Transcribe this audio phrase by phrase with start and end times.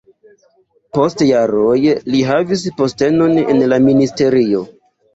[0.97, 1.77] Post jaroj
[2.15, 4.69] li havis postenon en la ministerio.